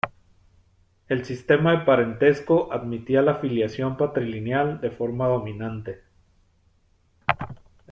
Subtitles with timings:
[1.09, 6.01] El sistema de parentesco admitía la filiación patrilineal de forma dominante.